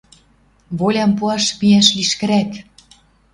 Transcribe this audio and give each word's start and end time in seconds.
Волям 0.77 1.11
пуаш 1.17 1.45
миӓш 1.59 1.87
лишкӹрӓк! 1.97 2.51